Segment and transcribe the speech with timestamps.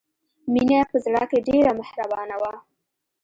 [0.53, 2.53] مینه په زړه کې ډېره مهربانه وه